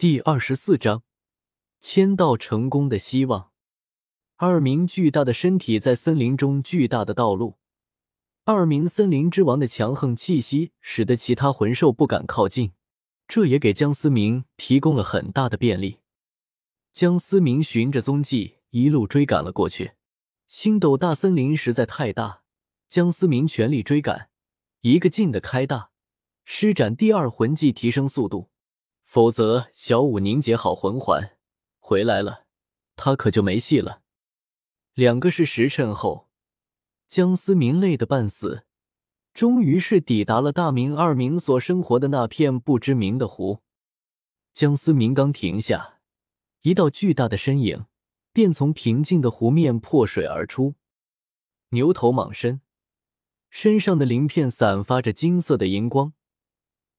[0.00, 1.02] 第二十四章，
[1.80, 3.50] 签到成功的希望。
[4.36, 7.56] 二名巨大的身体在森林中巨大的道路，
[8.44, 12.74] 二名森林之王的强横气息使得其他魂兽不敢靠近，
[13.26, 15.98] 这也给江思明提供了很大的便利。
[16.92, 19.94] 江思明循着踪迹一路追赶了过去。
[20.46, 22.42] 星斗大森林实在太大，
[22.88, 24.30] 江思明全力追赶，
[24.82, 25.90] 一个劲的开大，
[26.44, 28.50] 施展第二魂技提升速度。
[29.08, 31.38] 否则，小五凝结好魂环
[31.78, 32.44] 回来了，
[32.94, 34.02] 他可就没戏了。
[34.92, 36.28] 两个是时辰后，
[37.06, 38.66] 江思明累得半死，
[39.32, 43.62] 终于是抵达了大明二明所生活的那片不知名的湖。
[44.52, 46.00] 江思明刚停下，
[46.60, 47.86] 一道巨大的身影
[48.34, 50.74] 便从平静的湖面破水而出，
[51.70, 52.60] 牛头蟒身，
[53.48, 56.12] 身上的鳞片散发着金色的荧光。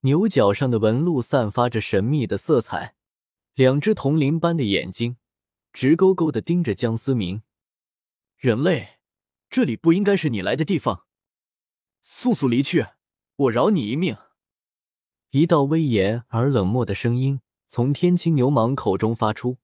[0.02, 2.96] 牛角上的纹路散发着神秘的色彩，
[3.54, 5.18] 两只铜铃般的眼睛
[5.74, 7.42] 直勾勾的盯着江思明。
[8.38, 9.00] 人类，
[9.50, 11.06] 这里不应该是你来的地方，
[12.02, 12.86] 速速离去，
[13.36, 14.16] 我饶你一命。
[15.32, 19.58] 一道威严而冷漠的声音从天青牛蟒口中发出。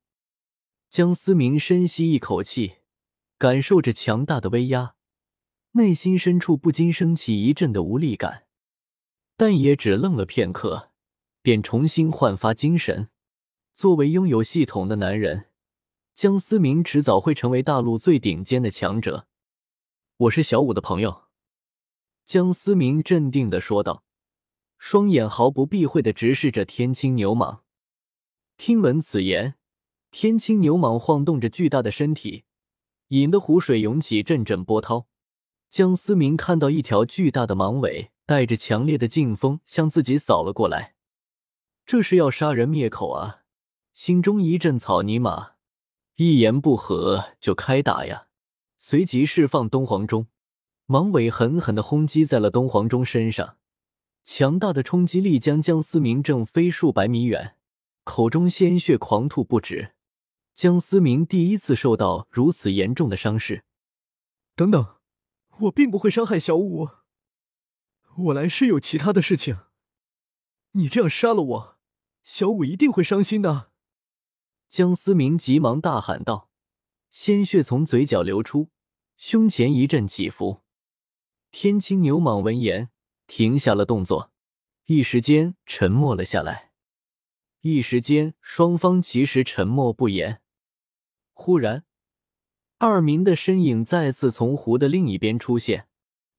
[0.89, 2.75] 江思明深吸一口气，
[3.37, 4.95] 感受着强大的威压，
[5.71, 8.44] 内心深处不禁升起一阵的无力感。
[9.37, 10.91] 但也只愣了片刻，
[11.41, 13.09] 便重新焕发精神。
[13.73, 15.49] 作为拥有系统的男人，
[16.13, 19.27] 江思明迟早会成为大陆最顶尖的强者。
[20.17, 21.23] 我是小五的朋友，
[22.23, 24.05] 江思明镇定的说道，
[24.77, 27.59] 双眼毫不避讳的直视着天青牛蟒。
[28.55, 29.55] 听闻此言，
[30.11, 32.45] 天青牛蟒晃动着巨大的身体，
[33.09, 35.07] 引得湖水涌起阵阵波涛。
[35.69, 38.11] 江思明看到一条巨大的蟒尾。
[38.25, 40.95] 带着强烈的劲风向自己扫了过来，
[41.85, 43.43] 这是要杀人灭口啊！
[43.93, 45.53] 心中一阵草泥马，
[46.15, 48.27] 一言不合就开打呀！
[48.77, 50.27] 随即释放东皇钟，
[50.85, 53.57] 芒尾狠狠的轰击在了东皇钟身上，
[54.23, 57.55] 强大的冲击力将江思明震飞数百米远，
[58.03, 59.93] 口中鲜血狂吐不止。
[60.55, 63.63] 江思明第一次受到如此严重的伤势。
[64.55, 64.95] 等等，
[65.59, 66.89] 我并不会伤害小五。
[68.17, 69.59] 我来是有其他的事情。
[70.71, 71.77] 你这样杀了我，
[72.23, 73.71] 小五一定会伤心的。
[74.69, 76.49] 江思明急忙大喊道，
[77.09, 78.69] 鲜血从嘴角流出，
[79.17, 80.61] 胸前一阵起伏。
[81.51, 82.89] 天青牛蟒闻言
[83.27, 84.31] 停下了动作，
[84.85, 86.71] 一时间沉默了下来。
[87.61, 90.41] 一时间，双方其实沉默不言。
[91.33, 91.85] 忽然，
[92.77, 95.87] 二明的身影再次从湖的另一边出现。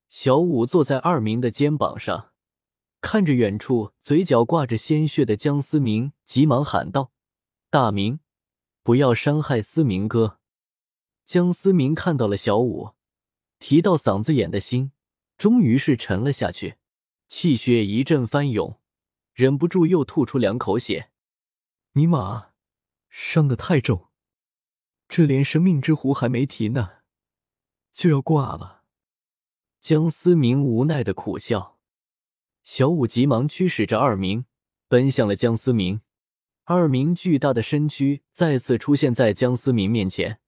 [0.09, 2.33] 小五坐在二明的肩膀上，
[3.01, 7.13] 看着远处嘴角挂着鲜血的江思明，急忙喊道
[7.71, 8.21] ：“大明，
[8.83, 10.39] 不要伤害思明哥！”
[11.27, 12.93] 江思明看到了小五，
[13.59, 14.93] 提到嗓子眼的心
[15.37, 16.77] 终于是沉了下去，
[17.27, 18.81] 气血一阵翻涌，
[19.35, 21.11] 忍不住又吐出两口血。
[21.93, 22.51] 尼玛，
[23.09, 24.09] 伤得太重，
[25.09, 26.99] 这连生命之湖还没提呢，
[27.93, 28.85] 就要挂了。
[29.81, 31.79] 江思明无奈的苦笑，
[32.65, 34.47] 小五急忙驱使着二明
[34.89, 36.01] 奔向了江思明。
[36.65, 40.41] 二明巨大的身躯再次出现在江思明面前，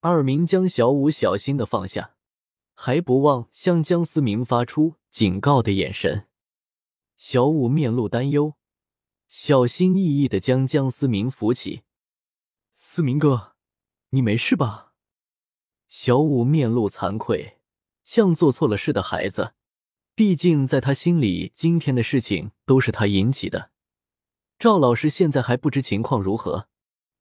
[0.00, 2.16] 二明将小五小心的放下，
[2.74, 6.28] 还不忘向江思明发出警告的眼神。
[7.16, 8.56] 小五面露担忧，
[9.26, 11.84] 小心翼翼的将江思明扶起。
[12.74, 13.54] 思明哥，
[14.10, 14.92] 你没事吧？
[15.88, 17.60] 小五面露惭愧。
[18.04, 19.54] 像做错了事的孩子，
[20.14, 23.70] 毕竟在他心里，今天的事情都是他引起的。
[24.58, 26.68] 赵老师现在还不知情况如何。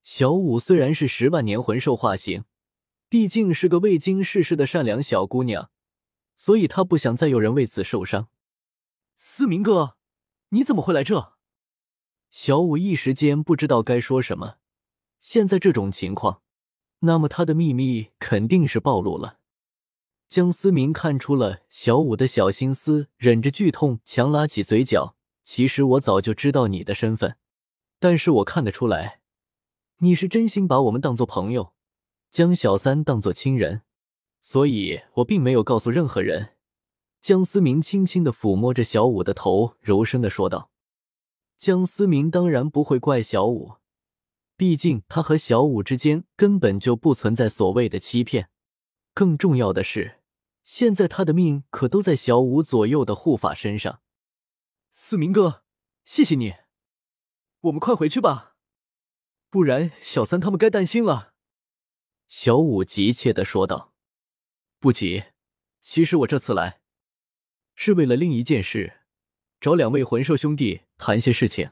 [0.04, 2.44] 小五虽然是十万年魂兽化形，
[3.08, 5.72] 毕竟是个未经世事的善良小姑娘，
[6.36, 8.28] 所以她不想再有人为此受伤。
[9.16, 9.96] 思明哥，
[10.50, 11.34] 你怎么会来这？
[12.30, 14.58] 小五一时间不知道该说什么。
[15.22, 16.42] 现在这种情况，
[17.00, 19.40] 那么他的秘密肯定是暴露了。
[20.34, 25.16] 江思明看出了小五的小心思，忍着剧痛强拉起嘴角。
[25.44, 27.38] 其实我早就知道你的身份，
[28.00, 29.20] 但是我看得出来，
[30.00, 31.74] 你是真心把我们当做朋友，
[32.32, 33.84] 将小三当做亲人，
[34.40, 36.56] 所以我并没有告诉任何人。
[37.22, 40.72] 江思明轻轻的抚摸着小五的头，柔声的说道
[41.60, 43.74] ：“江思明当然不会怪小五，
[44.58, 48.50] 毕竟他和小五之间根本就不存在所谓的欺骗。
[49.14, 50.16] 更重要的是。”
[50.64, 54.02] 现在他的命可都在小五左右的护法身上，
[54.92, 55.64] 思明哥，
[56.06, 56.56] 谢谢你，
[57.62, 58.56] 我们快回去吧。
[59.50, 61.34] 不然小三他们该担心了。”
[62.28, 63.94] 小五急切的说道。
[64.80, 65.26] “不急，
[65.80, 66.82] 其实我这次来，
[67.76, 69.02] 是为了另一件事，
[69.60, 71.72] 找两位魂兽兄弟谈些事情。”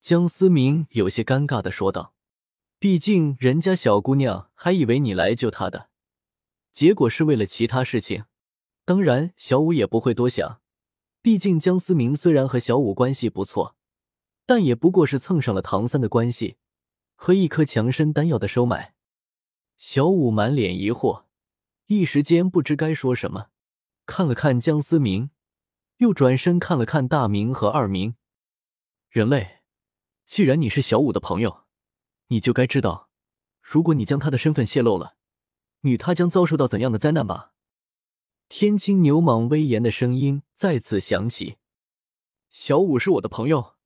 [0.00, 2.14] 江思明有些尴尬的说道。
[2.80, 5.91] 毕竟人家小姑娘还以为你来救她的，
[6.72, 8.24] 结果是为了其他事情。
[8.84, 10.60] 当然，小五也不会多想。
[11.20, 13.76] 毕竟江思明虽然和小五关系不错，
[14.44, 16.56] 但也不过是蹭上了唐三的关系
[17.14, 18.94] 和一颗强身丹药的收买。
[19.76, 21.26] 小五满脸疑惑，
[21.86, 23.50] 一时间不知该说什么，
[24.06, 25.30] 看了看江思明，
[25.98, 28.16] 又转身看了看大明和二明。
[29.08, 29.60] 人类，
[30.26, 31.64] 既然你是小五的朋友。
[32.28, 33.10] 你就该知道，
[33.60, 35.16] 如果你将他的身份泄露了，
[35.82, 37.52] 女她将遭受到怎样的灾难吧？
[38.48, 41.56] 天青牛蟒威严的声音再次响起
[42.50, 43.76] ：“小五是我的朋友，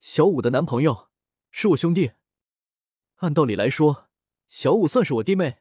[0.00, 1.08] 小五的男朋友
[1.50, 2.12] 是我兄弟。
[3.16, 4.08] 按道理来说，
[4.48, 5.58] 小五算是我弟妹。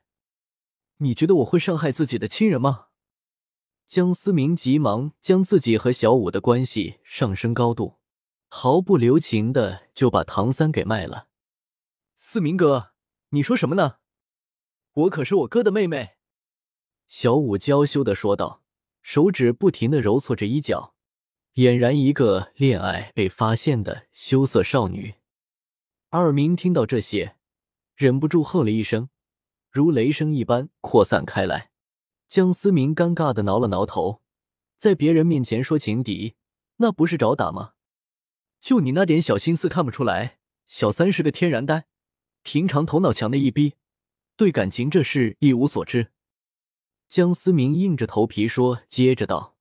[0.98, 2.88] 你觉得我会伤害自己的亲人吗？”
[3.86, 8.00] 江思明急忙将自己和小五的关系上升高度，
[8.48, 11.28] 毫不留情的就把唐三给卖了。
[12.16, 12.94] 思明哥，
[13.30, 13.98] 你说什么呢？
[14.94, 16.12] 我可是我哥的妹妹。”
[17.08, 18.64] 小五娇羞的说道，
[19.02, 20.96] 手指不停的揉搓着衣角，
[21.56, 25.16] 俨然一个恋爱被发现的羞涩少女。
[26.10, 27.36] 二明听到这些，
[27.96, 29.10] 忍不住哼了一声，
[29.70, 31.72] 如雷声一般扩散开来。
[32.28, 34.22] 江思明尴尬的挠了挠头，
[34.76, 36.36] 在别人面前说情敌，
[36.78, 37.74] 那不是找打吗？
[38.60, 41.86] 就你那点小心思，看不出来小三是个天然呆？
[42.42, 43.76] 平常头脑强的一逼，
[44.36, 46.12] 对感情这事一无所知。
[47.08, 49.56] 江思明硬着头皮说，接着道：“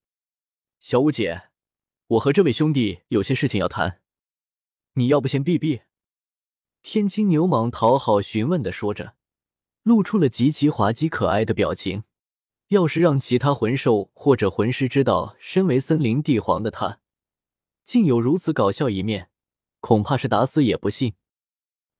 [0.80, 1.50] 小五姐，
[2.06, 4.00] 我和这位兄弟有些事情要谈，
[4.94, 5.82] 你要不先避避？”
[6.82, 9.14] 天青牛蟒讨好询问的说着，
[9.82, 12.04] 露出了极其滑稽可爱的表情。
[12.68, 17.00] 要是让其他魂兽或者魂师知道，身为森林帝皇的他，
[17.84, 19.28] 竟有如此搞笑一面，
[19.80, 21.14] 恐怕是打死也不信。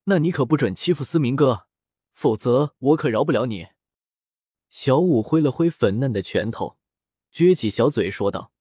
[0.05, 1.67] 那你可不准欺负思明哥，
[2.13, 3.69] 否则我可饶不了你。
[4.71, 6.79] 小五挥了挥粉嫩的拳头，
[7.33, 8.53] 撅起小嘴说道：“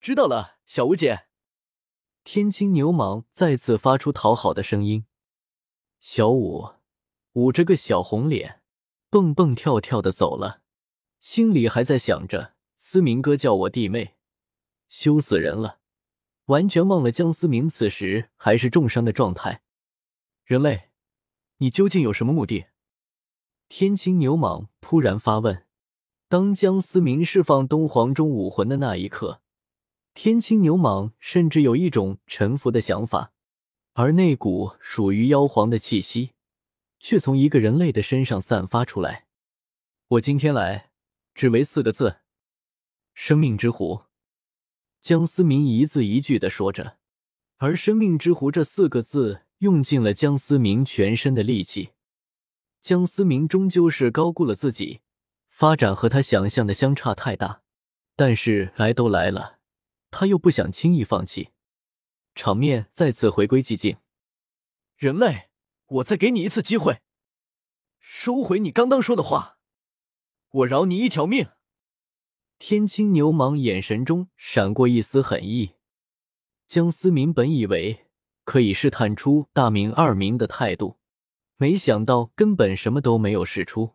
[0.00, 1.26] 知道了，小五姐。”
[2.24, 5.06] 天青牛蟒再次发出讨好的声音。
[5.98, 6.74] 小五
[7.32, 8.62] 捂着个小红脸，
[9.10, 10.62] 蹦蹦跳跳的走了，
[11.18, 14.16] 心里还在想着：“思明哥叫我弟妹，
[14.88, 15.80] 羞死人了！”
[16.46, 19.62] 完全忘了江思明此时还是重伤的状态。
[20.44, 20.90] 人类，
[21.58, 22.66] 你究竟有什么目的？
[23.74, 25.64] 天青牛蟒突然发问。
[26.28, 29.40] 当江思明释放东皇钟武魂的那一刻，
[30.12, 33.32] 天青牛蟒甚至有一种臣服的想法，
[33.94, 36.32] 而那股属于妖皇的气息，
[37.00, 39.24] 却从一个人类的身上散发出来。
[40.08, 40.90] 我今天来，
[41.32, 42.16] 只为四个字：
[43.14, 44.02] 生命之湖。
[45.00, 46.98] 江思明一字一句的说着，
[47.56, 49.44] 而“生命之湖”这四个字。
[49.60, 51.92] 用尽了江思明全身的力气，
[52.82, 55.02] 江思明终究是高估了自己，
[55.48, 57.62] 发展和他想象的相差太大。
[58.16, 59.60] 但是来都来了，
[60.10, 61.50] 他又不想轻易放弃。
[62.34, 63.98] 场面再次回归寂静。
[64.96, 65.48] 人类，
[65.86, 67.00] 我再给你一次机会，
[68.00, 69.58] 收回你刚刚说的话，
[70.50, 71.50] 我饶你一条命。
[72.58, 75.76] 天青牛蟒眼神中闪过一丝狠意。
[76.66, 78.08] 江思明本以为。
[78.44, 80.98] 可以试探出大明、二明的态度，
[81.62, 83.94] 没想到根本什么都没有试出。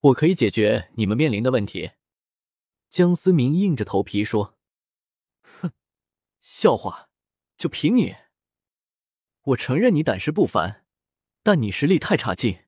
[0.00, 1.90] 我可以解决你们面临的问题。
[2.88, 4.56] 江思明硬着头皮说
[5.60, 5.72] ：“哼，
[6.40, 7.10] 笑话，
[7.58, 8.16] 就凭你？
[9.42, 10.86] 我承认你胆识不凡，
[11.42, 12.60] 但你实力太差劲。”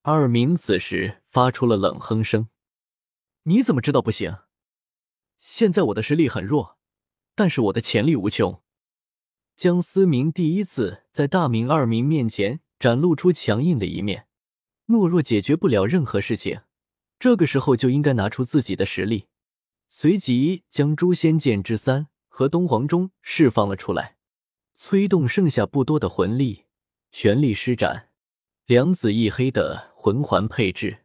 [0.00, 2.48] 二明此时发出了冷哼声
[3.44, 4.38] ：“你怎么知道不行？
[5.36, 6.78] 现在我的实力很弱，
[7.34, 8.62] 但是我的潜力无穷。”
[9.58, 14.26] 江思明第一次在大明、二明面前展露出强硬的一面。
[14.88, 16.62] 懦弱解决不了任何事情，
[17.20, 19.26] 这个时候就应该拿出自己的实力。
[19.88, 24.16] 随即将诛仙剑之三和东皇钟释放了出来，
[24.74, 26.64] 催动剩下不多的魂力，
[27.12, 28.08] 全力施展
[28.66, 31.04] 两紫一黑的魂环配置，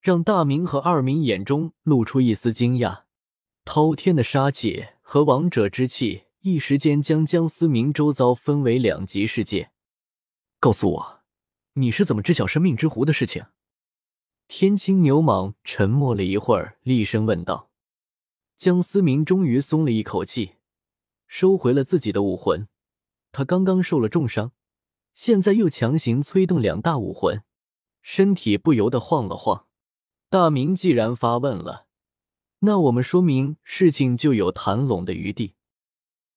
[0.00, 3.02] 让大明和二明眼中露出一丝惊讶。
[3.64, 6.22] 滔天的杀气和王者之气。
[6.42, 9.72] 一时间将江思明周遭分为两极世界。
[10.60, 11.20] 告诉我，
[11.74, 13.46] 你是怎么知晓生命之湖的事情？
[14.48, 17.70] 天青牛蟒沉默了一会儿，厉声问道。
[18.56, 20.56] 江思明终于松了一口气，
[21.28, 22.66] 收回了自己的武魂。
[23.30, 24.50] 他刚刚受了重伤，
[25.14, 27.44] 现在又强行催动两大武魂，
[28.02, 29.66] 身体不由得晃了晃。
[30.28, 31.86] 大明既然发问了，
[32.60, 35.54] 那我们说明事情就有谈拢的余地。